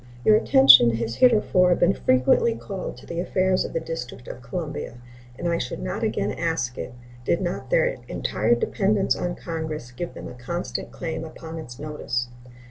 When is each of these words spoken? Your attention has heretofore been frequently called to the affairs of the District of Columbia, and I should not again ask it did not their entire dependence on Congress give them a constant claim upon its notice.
Your 0.25 0.35
attention 0.35 0.95
has 0.95 1.13
heretofore 1.17 1.75
been 1.75 1.93
frequently 1.93 2.55
called 2.55 2.97
to 2.97 3.05
the 3.05 3.19
affairs 3.19 3.63
of 3.63 3.73
the 3.73 3.79
District 3.79 4.27
of 4.27 4.41
Columbia, 4.41 4.95
and 5.37 5.47
I 5.47 5.59
should 5.59 5.77
not 5.79 6.01
again 6.01 6.31
ask 6.31 6.75
it 6.79 6.95
did 7.23 7.39
not 7.39 7.69
their 7.69 7.97
entire 8.07 8.55
dependence 8.55 9.15
on 9.15 9.35
Congress 9.35 9.91
give 9.91 10.15
them 10.15 10.27
a 10.27 10.33
constant 10.33 10.91
claim 10.91 11.23
upon 11.23 11.59
its 11.59 11.77
notice. 11.77 12.29